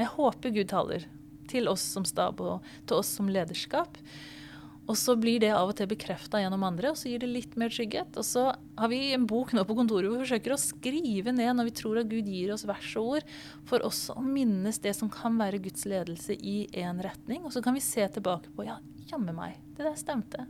[0.00, 1.08] Jeg håper Gud taler
[1.50, 3.98] til oss som stab og til oss som lederskap.
[4.90, 7.52] Og så blir det av og til bekrefta gjennom andre, og så gir det litt
[7.60, 8.16] mer trygghet.
[8.18, 11.52] Og så har vi en bok nå på kontoret hvor vi forsøker å skrive ned
[11.54, 13.28] når vi tror at Gud gir oss vers og ord,
[13.70, 17.44] for også å minnes det som kan være Guds ledelse i én retning.
[17.46, 18.80] Og så kan vi se tilbake på ja,
[19.12, 20.48] jammen meg, det der stemte.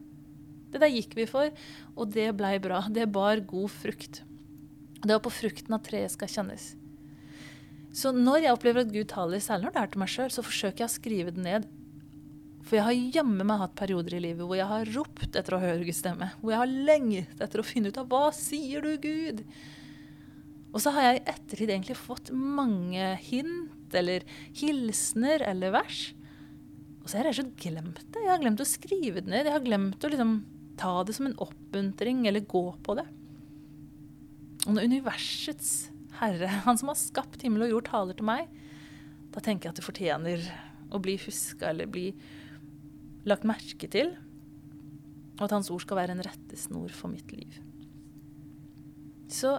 [0.71, 1.53] Det der gikk vi for,
[1.93, 2.87] og det blei bra.
[2.89, 4.23] Det bar god frukt.
[5.03, 6.71] Det var på frukten at treet skal kjennes.
[7.93, 10.47] Så når jeg opplever at Gud taler, særlig når det er til meg sjøl, så
[10.47, 11.69] forsøker jeg å skrive det ned
[12.67, 15.61] for jeg har jammen meg hatt perioder i livet hvor jeg har ropt etter å
[15.63, 16.29] høre Guds stemme.
[16.43, 19.43] Hvor jeg har lengt etter å finne ut av hva sier du, Gud?
[20.71, 24.27] Og så har jeg i ettertid egentlig fått mange hint eller
[24.61, 26.03] hilsener eller vers.
[27.01, 28.23] Og så har jeg rett og slett glemt det.
[28.23, 29.49] Jeg har glemt å skrive det ned.
[29.49, 30.37] Jeg har glemt å liksom
[30.81, 33.07] ta det som en oppmuntring eller gå på det.
[34.69, 35.89] Og når universets
[36.21, 38.53] herre, han som har skapt himmel og jord, taler til meg,
[39.35, 40.47] da tenker jeg at det fortjener
[40.91, 42.11] å bli huska eller bli
[43.29, 44.15] lagt merke til,
[45.39, 47.61] og at Hans ord skal være en rettesnor for mitt liv.
[49.31, 49.59] Så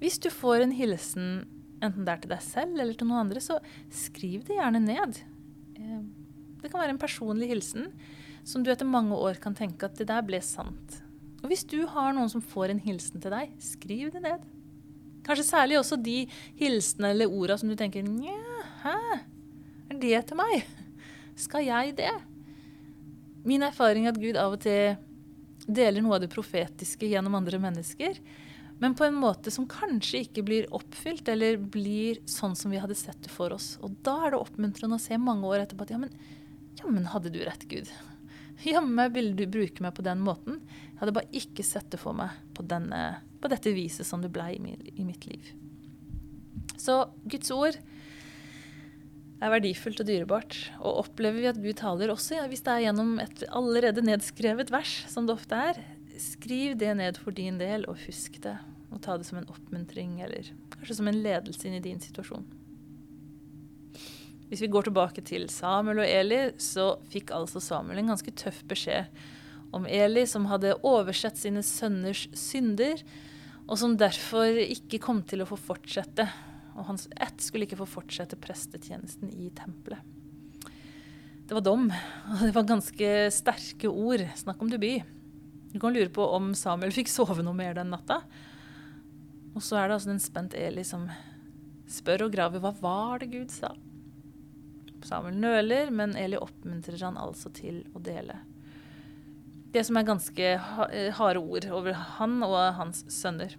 [0.00, 1.46] hvis du får en hilsen,
[1.80, 3.58] enten det er til deg selv eller til noen andre, så
[3.92, 5.18] skriv det gjerne ned.
[5.80, 6.04] Eh,
[6.62, 7.90] det kan være en personlig hilsen
[8.46, 11.00] som du etter mange år kan tenke at det der ble sant.
[11.42, 14.44] Og hvis du har noen som får en hilsen til deg, skriv det ned.
[15.26, 16.20] Kanskje særlig også de
[16.58, 18.36] hilsene eller orda som du tenker Nja,
[18.84, 18.96] hæ?
[19.90, 20.66] Er det til meg?
[21.38, 22.14] Skal jeg det?
[23.46, 24.96] Min erfaring er at Gud av og til
[25.66, 28.18] deler noe av det profetiske gjennom andre mennesker,
[28.78, 32.98] men på en måte som kanskje ikke blir oppfylt, eller blir sånn som vi hadde
[32.98, 33.76] sett det for oss.
[33.80, 37.40] Og da er det oppmuntrende å se mange år etterpå at ja, men hadde du
[37.46, 37.88] rett, Gud.
[38.66, 40.60] Jammen ville du bruke meg på den måten.
[40.90, 44.32] Jeg hadde bare ikke sett det for meg på, denne, på dette viset som det
[44.34, 45.54] blei i mitt liv.
[46.76, 47.80] Så Guds ord
[49.42, 50.56] er verdifullt og dyrebart.
[50.80, 54.72] Og opplever vi at Gud taler også, ja, hvis det er gjennom et allerede nedskrevet
[54.72, 55.82] vers, som det ofte er,
[56.20, 58.56] skriv det ned for din del, og husk det.
[58.92, 62.46] Og ta det som en oppmuntring, eller kanskje som en ledelse inn i din situasjon.
[64.46, 68.62] Hvis vi går tilbake til Samuel og Eli, så fikk altså Samuel en ganske tøff
[68.70, 69.10] beskjed
[69.74, 73.02] om Eli, som hadde oversett sine sønners synder,
[73.66, 76.28] og som derfor ikke kom til å få fortsette
[76.76, 80.00] og hans ett skulle ikke få fortsette prestetjenesten i tempelet.
[81.46, 81.86] Det var dom,
[82.32, 84.24] og det var ganske sterke ord.
[84.38, 85.06] Snakk om debut.
[85.72, 88.22] Du kan lure på om Samuel fikk sove noe mer den natta.
[89.54, 91.06] Og så er det altså den spent Eli som
[91.90, 93.70] spør og graver hva var det Gud sa.
[95.06, 98.40] Samuel nøler, men Eli oppmuntrer han altså til å dele.
[99.76, 103.52] det som er ganske eh, harde ord over han og hans sønner.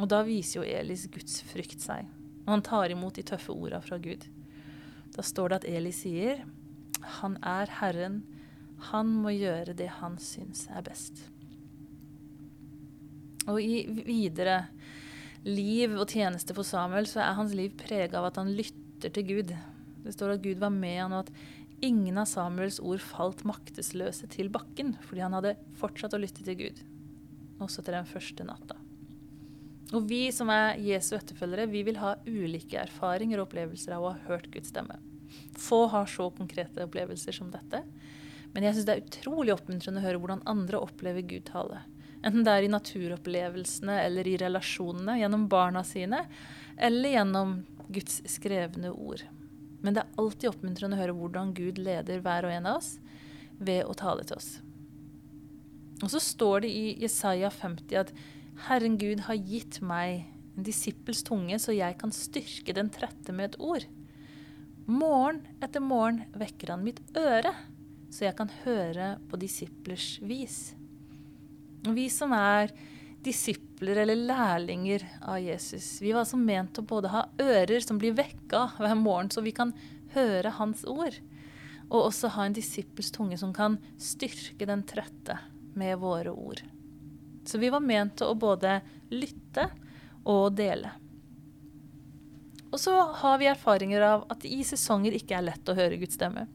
[0.00, 2.08] Og da viser jo Elis Guds frykt seg,
[2.44, 4.26] og han tar imot de tøffe orda fra Gud.
[5.12, 6.44] Da står det at Eli sier,
[7.02, 8.22] 'Han er Herren,
[8.90, 11.28] han må gjøre det han syns er best'.
[13.46, 14.68] Og i videre
[15.44, 19.26] liv og tjeneste for Samuel så er hans liv prega av at han lytter til
[19.26, 19.54] Gud.
[20.04, 21.32] Det står at Gud var med han, og at
[21.82, 26.58] ingen av Samuels ord falt maktesløse til bakken, fordi han hadde fortsatt å lytte til
[26.58, 26.82] Gud,
[27.62, 28.81] også til den første natta.
[29.92, 34.12] Og vi som er Jesu etterfølgere, vi vil ha ulike erfaringer og opplevelser av å
[34.14, 34.96] ha hørt Guds stemme.
[35.60, 37.82] Få har så konkrete opplevelser som dette.
[38.52, 41.82] Men jeg syns det er utrolig oppmuntrende å høre hvordan andre opplever Gud tale.
[42.22, 46.24] Enten det er i naturopplevelsene eller i relasjonene, gjennom barna sine,
[46.76, 47.54] eller gjennom
[47.92, 49.24] Guds skrevne ord.
[49.82, 52.94] Men det er alltid oppmuntrende å høre hvordan Gud leder hver og en av oss
[53.58, 54.52] ved å tale til oss.
[56.02, 58.14] Og så står det i Jesaja 50 at
[58.68, 63.52] Herren Gud har gitt meg en disippels tunge, så jeg kan styrke den trette med
[63.52, 63.86] et ord.
[64.86, 67.54] Morgen etter morgen vekker han mitt øre,
[68.12, 70.74] så jeg kan høre på disiplers vis.
[71.86, 72.74] Vi som er
[73.22, 78.16] disipler eller lærlinger av Jesus, vi var som ment å både ha ører som blir
[78.18, 79.72] vekka hver morgen, så vi kan
[80.14, 81.14] høre hans ord,
[81.88, 85.38] og også ha en disippels tunge som kan styrke den trette
[85.78, 86.62] med våre ord.
[87.44, 88.80] Så vi var ment til å både
[89.12, 89.68] lytte
[90.28, 90.92] og dele.
[92.72, 96.16] Og så har vi erfaringer av at i sesonger ikke er lett å høre Guds
[96.16, 96.46] stemme.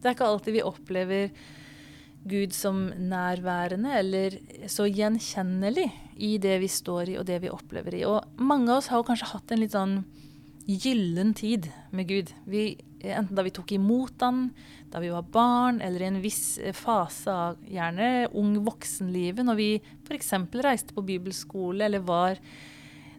[0.00, 1.30] Det er ikke alltid vi opplever
[2.28, 4.36] Gud som nærværende eller
[4.72, 5.86] så gjenkjennelig
[6.24, 8.04] i det vi står i og det vi opplever i.
[8.08, 9.98] Og mange av oss har kanskje hatt en litt sånn
[10.68, 12.32] gyllen tid med Gud.
[12.48, 12.66] Vi,
[13.12, 14.46] enten da vi tok imot han,
[14.92, 19.68] da vi var barn, eller i en viss fase av gjerne ung voksenlivet, når vi
[20.06, 20.32] f.eks.
[20.64, 22.40] reiste på bibelskole eller var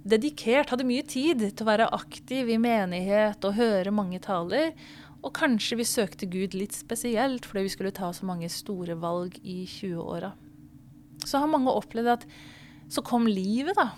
[0.05, 4.73] dedikert, hadde mye tid til å være aktiv i menighet og høre mange taler.
[5.25, 9.39] Og kanskje vi søkte Gud litt spesielt fordi vi skulle ta så mange store valg
[9.41, 10.35] i 20-åra.
[11.25, 12.27] Så har mange opplevd at
[12.93, 13.89] så kom livet, da.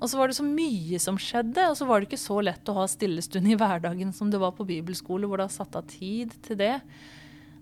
[0.00, 2.68] Og så var det så mye som skjedde, og så var det ikke så lett
[2.72, 5.88] å ha stillestund i hverdagen som det var på bibelskole, hvor det har satt av
[5.92, 6.78] tid til det.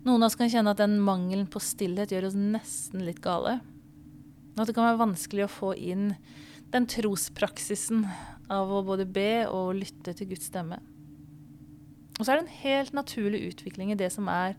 [0.07, 3.59] Noen av oss kan kjenne at den mangelen på stillhet gjør oss nesten litt gale.
[4.55, 6.13] Og at det kan være vanskelig å få inn
[6.71, 8.07] den trospraksisen
[8.53, 10.79] av å både be og lytte til Guds stemme.
[12.19, 14.55] Og så er det en helt naturlig utvikling i det som er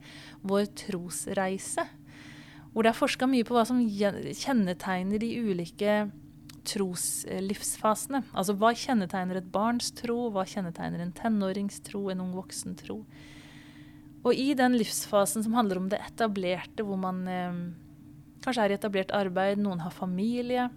[0.47, 1.87] vår trosreise.
[2.71, 6.01] Hvor det er forska mye på hva som kjennetegner de ulike
[6.67, 8.23] troslivsfasene.
[8.33, 13.01] Altså hva kjennetegner et barns tro, hva kjennetegner en tenåringstro, en ung voksen tro.
[14.27, 17.61] Og i den livsfasen som handler om det etablerte, hvor man eh,
[18.43, 20.67] kanskje er i etablert arbeid, noen har familie,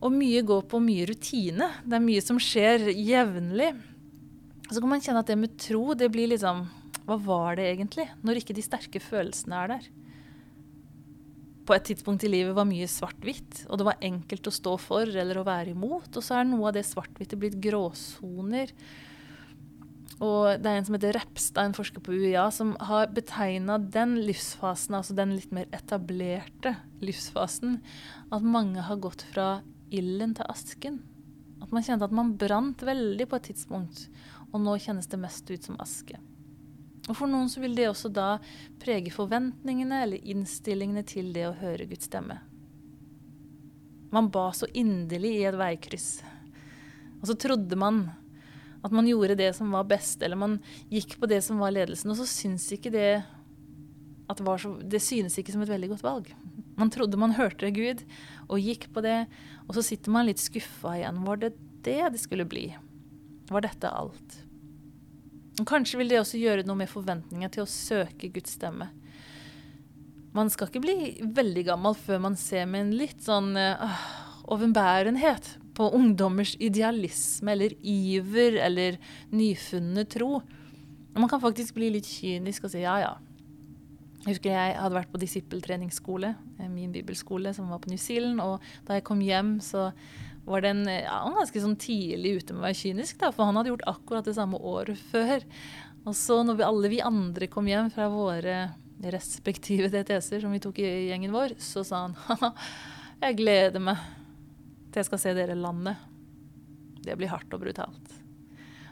[0.00, 1.68] og mye går på mye rutine.
[1.84, 3.74] Det er mye som skjer jevnlig.
[4.70, 6.68] Så kan man kjenne at det med tro, det blir liksom
[7.04, 8.06] Hva var det egentlig?
[8.22, 9.88] Når ikke de sterke følelsene er der.
[11.70, 15.06] På et tidspunkt i livet var mye svart-hvitt, og det var enkelt å stå for
[15.06, 16.08] eller å være imot.
[16.18, 18.72] Og så er noe av det svart-hvitte blitt gråsoner.
[20.18, 24.16] Og det er en som heter Repstad, en forsker på UiA, som har betegna den
[24.26, 26.74] livsfasen, altså den litt mer etablerte
[27.06, 27.78] livsfasen,
[28.34, 29.60] at mange har gått fra
[29.94, 30.98] ilden til asken.
[31.62, 34.08] At man kjente at man brant veldig på et tidspunkt
[34.50, 36.18] og nå kjennes det mest ut som aske.
[37.10, 38.36] Og For noen så vil det også da
[38.82, 42.38] prege forventningene eller innstillingene til det å høre Guds stemme.
[44.14, 46.08] Man ba så inderlig i et veikryss.
[47.20, 48.04] Og så trodde man
[48.80, 50.56] at man gjorde det som var best, eller man
[50.88, 52.10] gikk på det som var ledelsen.
[52.12, 53.10] Og så syns ikke det
[54.30, 56.30] at så, det synes ikke som et veldig godt valg.
[56.78, 58.04] Man trodde man hørte Gud
[58.46, 59.24] og gikk på det,
[59.66, 61.24] og så sitter man litt skuffa igjen.
[61.26, 61.52] Var det
[61.84, 62.68] det det skulle bli?
[63.50, 64.38] Var dette alt?
[65.66, 68.88] Kanskje vil det også gjøre noe med forventninger til å søke Guds stemme.
[70.36, 70.96] Man skal ikke bli
[71.36, 74.04] veldig gammel før man ser med en litt sånn øh,
[74.54, 79.00] overbærenhet på ungdommers idealisme eller iver eller
[79.34, 80.38] nyfunne tro.
[81.16, 83.16] Man kan faktisk bli litt kynisk og si ja, ja.
[84.20, 88.42] Jeg husker jeg hadde vært på disippeltreningsskole, eh, min bibelskole, som var på New Zealand.
[88.44, 89.88] Og da jeg kom hjem, så
[90.46, 93.72] var den ja, ganske sånn tidlig ute med å være kynisk, da, for han hadde
[93.72, 95.44] gjort akkurat det samme året før.
[96.08, 98.62] Og så når vi, alle vi andre kom hjem fra våre
[99.00, 102.52] respektive DTS-er som vi tok i gjengen vår, så sa han ha
[103.20, 104.00] jeg gleder meg
[104.90, 106.00] til jeg skal se dere landet.
[107.04, 108.14] Det blir hardt og brutalt.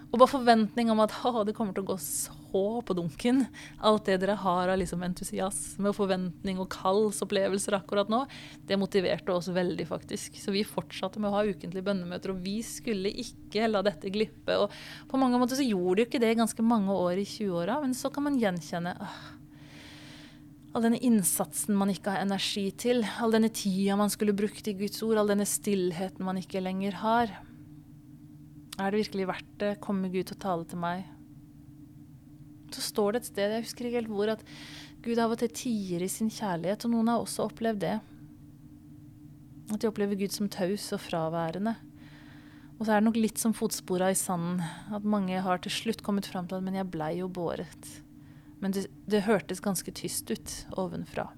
[0.08, 1.14] Og bare forventning om at
[1.48, 3.44] det kommer til å gå så på og dunken.
[3.84, 8.24] Alt det dere har av liksom entusiasme og forventning og kallsopplevelser akkurat nå,
[8.68, 10.38] det motiverte oss veldig, faktisk.
[10.40, 14.58] Så vi fortsatte med å ha ukentlige bønnemøter, og vi skulle ikke la dette glippe.
[14.58, 14.72] Og
[15.10, 17.96] på mange måter så gjorde de jo ikke det ganske mange år i 20-åra, men
[17.96, 19.18] så kan man gjenkjenne åh,
[20.76, 24.76] all denne innsatsen man ikke har energi til, all denne tida man skulle brukt i
[24.78, 27.32] Guds ord, all denne stillheten man ikke lenger har.
[28.78, 29.70] Er det virkelig verdt det?
[29.82, 31.17] Kommer Gud til å tale til meg?
[32.74, 34.44] Så står det et sted, jeg husker ikke helt hvor, at
[35.04, 37.96] Gud av og til tier i sin kjærlighet, og noen har også opplevd det.
[39.68, 41.76] At de opplever Gud som taus og fraværende.
[42.78, 44.60] Og så er det nok litt som fotspora i sanden,
[44.94, 48.02] at mange har til slutt kommet fram til at 'men jeg blei jo båret'.
[48.60, 51.28] Men det, det hørtes ganske tyst ut ovenfra.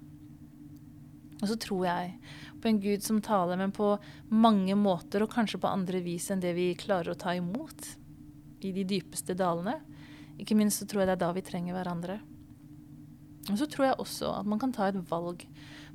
[1.41, 2.19] Og så tror jeg
[2.61, 3.95] på en Gud som taler, men på
[4.29, 7.95] mange måter, og kanskje på andre vis enn det vi klarer å ta imot
[8.61, 9.79] i de dypeste dalene.
[10.41, 12.17] Ikke minst så tror jeg det er da vi trenger hverandre.
[13.49, 15.45] Og så tror jeg også at man kan ta et valg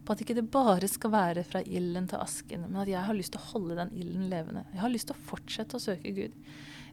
[0.06, 3.16] på at ikke det bare skal være fra ilden til asken, men at jeg har
[3.16, 4.62] lyst til å holde den ilden levende.
[4.72, 6.34] Jeg har lyst til å fortsette å søke Gud.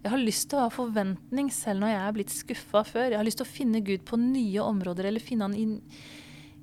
[0.03, 3.13] Jeg har lyst til å ha forventning selv når jeg er blitt skuffa før.
[3.13, 5.67] Jeg har lyst til å finne Gud på nye områder, eller finne han i,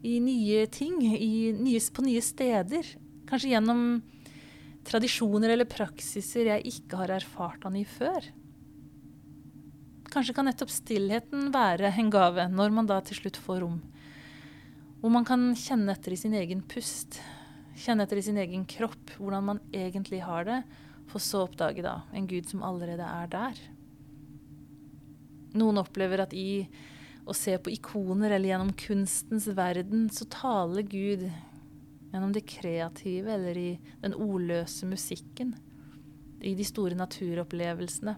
[0.04, 2.90] i nye ting, i nye, på nye steder.
[3.30, 3.84] Kanskje gjennom
[4.90, 8.26] tradisjoner eller praksiser jeg ikke har erfart han i før.
[10.10, 13.76] Kanskje kan nettopp stillheten være en gave, når man da til slutt får rom.
[15.00, 17.20] Hvor man kan kjenne etter i sin egen pust,
[17.78, 20.56] kjenne etter i sin egen kropp hvordan man egentlig har det,
[21.10, 23.60] for så å oppdage da en Gud som allerede er der.
[25.58, 26.66] Noen opplever at i
[27.22, 31.22] å se på ikoner eller gjennom kunstens verden, så taler Gud
[32.10, 33.70] gjennom det kreative eller i
[34.02, 35.54] den ordløse musikken.
[36.42, 38.16] I de store naturopplevelsene.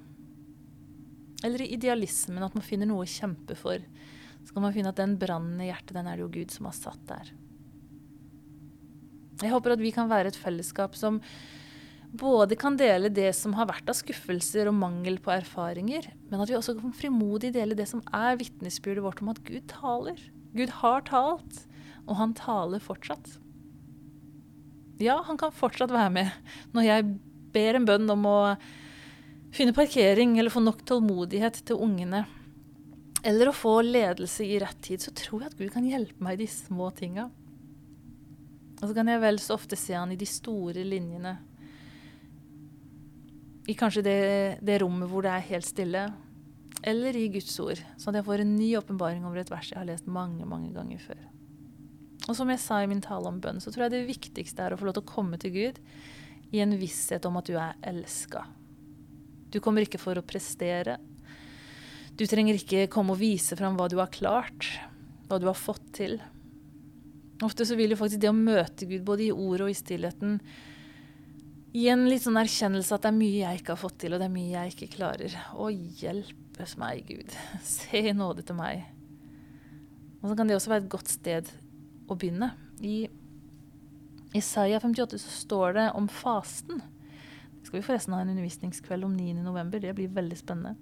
[1.42, 3.82] Eller i idealismen, at man finner noe å kjempe for.
[4.42, 6.68] Så kan man finne at den brannen i hjertet, den er det jo Gud som
[6.68, 7.32] har satt der.
[9.42, 11.18] Jeg håper at vi kan være et fellesskap som
[12.12, 16.50] både kan dele det som har vært av skuffelser og mangel på erfaringer, men at
[16.50, 20.20] vi også kan frimodig dele det som er vitnesbyrdet vårt om at Gud taler.
[20.52, 21.62] Gud har talt,
[22.04, 23.38] og han taler fortsatt.
[25.02, 26.30] Ja, han kan fortsatt være med
[26.76, 27.08] når jeg
[27.54, 28.38] ber en bønn om å
[29.52, 32.24] finne parkering eller få nok tålmodighet til ungene.
[33.22, 36.40] Eller å få ledelse i rett tid, så tror jeg at Gud kan hjelpe meg
[36.40, 37.28] i de små tinga.
[38.80, 41.36] Og så kan jeg vel så ofte se han i de store linjene
[43.70, 44.20] i kanskje det,
[44.58, 46.00] det, rommet hvor det er helt stille,
[46.82, 49.78] eller i Guds ord, sånn at jeg får en ny åpenbaring over et vers jeg
[49.78, 51.20] har lest mange, mange ganger før.
[52.26, 54.74] Og som jeg sa i min tale om bønn, så tror jeg det viktigste er
[54.74, 55.78] å få lov til å komme til Gud
[56.50, 58.44] i en visshet om at du er elska.
[59.52, 60.96] Du kommer ikke for å prestere.
[62.16, 64.68] Du trenger ikke komme og vise fram hva du har klart,
[65.28, 66.18] hva du har fått til.
[67.42, 70.38] Ofte så vil jo faktisk det å møte Gud både i ordet og i stillheten
[71.72, 74.20] gi en litt sånn erkjennelse at det er mye jeg ikke har fått til, og
[74.20, 75.36] det er mye jeg ikke klarer.
[75.56, 77.36] Å hjelpes meg, Gud.
[77.64, 78.84] Se i nåde til meg.
[80.20, 81.48] Og så kan det også være et godt sted
[82.06, 82.52] å begynne.
[82.84, 83.08] I
[84.36, 86.84] Isaiah 58 så står det om fasten.
[87.72, 89.78] Skal vi forresten ha en undervisningskveld om 9.11.
[89.80, 90.74] Det blir veldig spennende.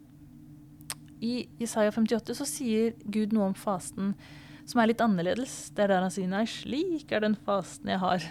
[1.22, 4.16] I Isaiah 58 så sier Gud noe om fasten
[4.66, 5.70] som er litt annerledes.
[5.70, 8.26] Det er der han sier nei, slik er den fasten jeg har.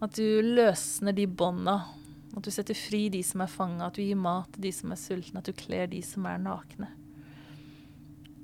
[0.00, 1.76] At du løsner de bånda.
[2.32, 3.90] At du setter fri de som er fanga.
[3.90, 5.44] At du gir mat til de som er sultne.
[5.44, 6.88] At du kler de som er nakne.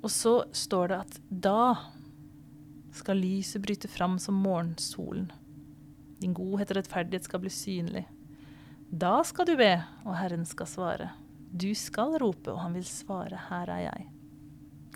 [0.05, 1.67] Og så står det at da
[2.93, 5.31] skal lyset bryte fram som morgensolen.
[6.21, 8.11] Din godhet og rettferdighet skal bli synlig.
[8.93, 9.71] Da skal du be,
[10.05, 11.07] og Herren skal svare.
[11.49, 14.03] Du skal rope, og han vil svare, her er jeg.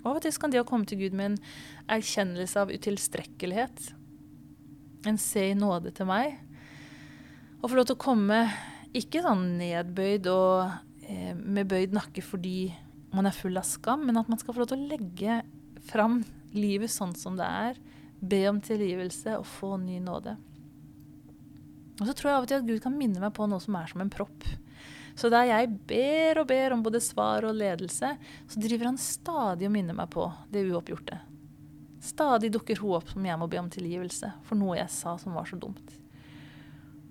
[0.04, 1.38] Av og til kan det å komme til Gud med en
[1.96, 3.88] erkjennelse av utilstrekkelighet,
[5.10, 6.38] en se i nåde til meg,
[7.58, 8.38] og få lov til å komme
[8.94, 10.70] ikke sånn nedbøyd og
[11.02, 12.70] eh, med bøyd nakke fordi
[13.10, 15.40] man er full av skam, men at man skal få lov til å legge
[15.90, 16.20] fram
[16.54, 17.82] livet sånn som det er,
[18.22, 20.38] be om tilgivelse og få ny nåde.
[21.98, 23.76] Og så tror jeg av og til at Gud kan minne meg på noe som
[23.78, 24.46] er som en propp.
[25.18, 28.12] Så der jeg ber og ber om både svar og ledelse,
[28.46, 31.18] så driver han stadig og minner meg på det uoppgjorte.
[32.04, 35.34] Stadig dukker hun opp som jeg må be om tilgivelse for noe jeg sa som
[35.34, 35.96] var så dumt.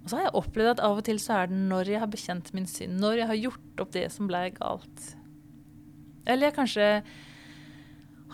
[0.03, 2.11] Og så har jeg opplevd at av og til så er det når jeg har
[2.13, 5.09] bekjent min synd, når jeg har gjort opp det som ble galt.
[6.23, 6.88] Eller jeg kanskje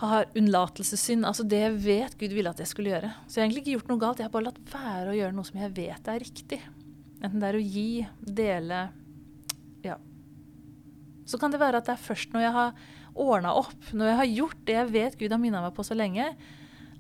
[0.02, 3.12] har unnlatelsessynd, altså det jeg vet Gud ville at jeg skulle gjøre.
[3.28, 5.36] Så jeg har egentlig ikke gjort noe galt, jeg har bare latt være å gjøre
[5.38, 6.60] noe som jeg vet er riktig.
[7.22, 7.88] Enten det er å gi,
[8.42, 8.82] dele
[9.86, 10.00] Ja.
[11.30, 12.74] Så kan det være at det er først når jeg har
[13.14, 15.96] ordna opp, når jeg har gjort det jeg vet Gud har minna meg på så
[15.96, 16.26] lenge,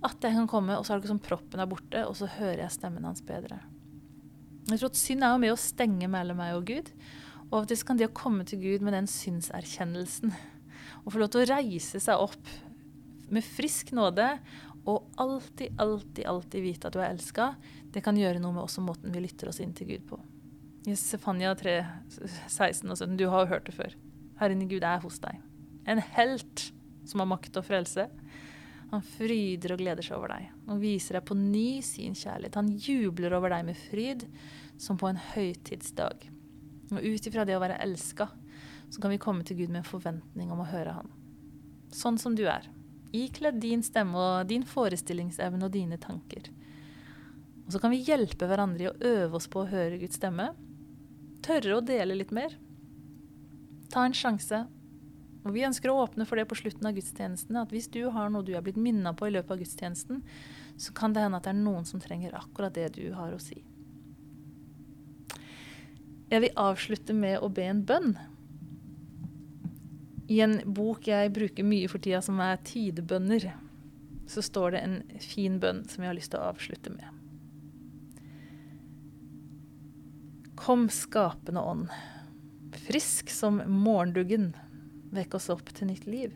[0.04, 2.66] at jeg kan komme, og så er det som proppen er borte, og så hører
[2.66, 3.62] jeg stemmen hans bedre.
[4.70, 6.92] Jeg tror at Synd er jo med å stenge mellom meg og Gud.
[7.50, 10.32] Og av og til kan det å komme til Gud med den synserkjennelsen,
[11.04, 12.52] og få lov til å reise seg opp
[13.34, 14.28] med frisk nåde
[14.84, 17.54] og alltid, alltid, alltid vite at du er elska,
[17.94, 20.20] det kan gjøre noe med også måten vi lytter oss inn til Gud på.
[20.90, 21.78] I Sefania 3,
[22.52, 23.96] 16 og 17, du har jo hørt det før.
[24.42, 25.40] Herren i Gud er hos deg.
[25.88, 26.66] En helt
[27.08, 28.10] som har makt og frelse.
[28.92, 32.60] Han fryder og gleder seg over deg og viser deg på ny sin kjærlighet.
[32.60, 34.28] Han jubler over deg med fryd
[34.82, 36.28] som på en høytidsdag.
[36.94, 38.28] Og ut ifra det å være elska,
[38.92, 41.10] så kan vi komme til Gud med en forventning om å høre Han.
[41.94, 42.68] Sånn som du er.
[43.14, 46.50] Ikledd din stemme og din forestillingsevne og dine tanker.
[47.64, 50.52] Og så kan vi hjelpe hverandre i å øve oss på å høre Guds stemme.
[51.46, 52.58] Tørre å dele litt mer.
[53.94, 54.66] Ta en sjanse
[55.44, 57.58] og Vi ønsker å åpne for det på slutten av gudstjenesten.
[57.60, 60.22] At hvis du har noe du er blitt minna på i løpet av gudstjenesten,
[60.80, 63.42] så kan det hende at det er noen som trenger akkurat det du har å
[63.44, 63.60] si.
[66.32, 68.16] Jeg vil avslutte med å be en bønn.
[70.34, 73.52] I en bok jeg bruker mye for tida, som er 'Tidebønner',
[74.26, 77.06] så står det en fin bønn som jeg har lyst til å avslutte med.
[80.58, 81.90] Kom, skapende ånd,
[82.88, 84.54] frisk som morgenduggen
[85.14, 86.32] Vekk oss opp til nytt liv.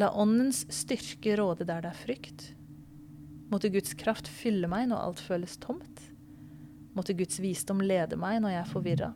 [0.00, 2.44] La åndens styrke råde der det er frykt.
[3.52, 6.06] Måtte Guds kraft fylle meg når alt føles tomt.
[6.96, 9.10] Måtte Guds visdom lede meg når jeg er forvirra.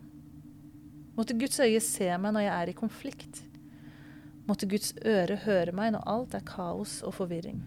[1.14, 3.42] Måtte Guds øye se meg når jeg er i konflikt.
[4.48, 7.62] Måtte Guds øre høre meg når alt er kaos og forvirring.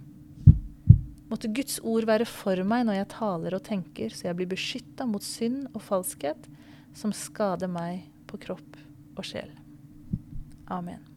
[1.28, 5.08] Måtte Guds ord være for meg når jeg taler og tenker, så jeg blir beskytta
[5.10, 6.48] mot synd og falskhet
[6.96, 8.80] som skader meg på kropp
[9.18, 9.52] og sjel.
[10.72, 11.17] Amen.